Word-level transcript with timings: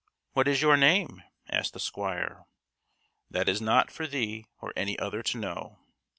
"What 0.33 0.47
is 0.47 0.63
your 0.63 0.77
name?" 0.77 1.21
asked 1.47 1.73
the 1.73 1.79
squire. 1.79 2.47
"That 3.29 3.47
is 3.47 3.61
not 3.61 3.91
for 3.91 4.07
thee 4.07 4.47
or 4.59 4.73
any 4.75 4.97
other 4.97 5.21
to 5.21 5.37
know." 5.37 5.77